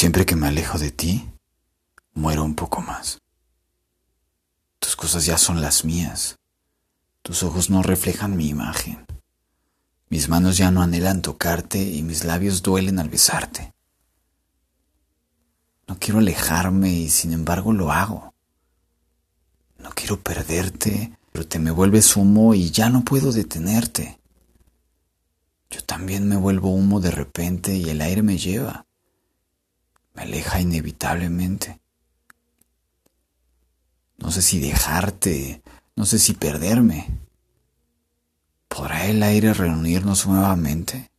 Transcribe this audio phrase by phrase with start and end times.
[0.00, 1.28] Siempre que me alejo de ti,
[2.14, 3.18] muero un poco más.
[4.78, 6.38] Tus cosas ya son las mías.
[7.20, 9.04] Tus ojos no reflejan mi imagen.
[10.08, 13.74] Mis manos ya no anhelan tocarte y mis labios duelen al besarte.
[15.86, 18.32] No quiero alejarme y sin embargo lo hago.
[19.80, 24.18] No quiero perderte, pero te me vuelves humo y ya no puedo detenerte.
[25.68, 28.86] Yo también me vuelvo humo de repente y el aire me lleva.
[30.14, 31.80] Me aleja inevitablemente.
[34.18, 35.62] No sé si dejarte,
[35.96, 37.06] no sé si perderme.
[38.68, 41.09] ¿Podrá el aire reunirnos nuevamente?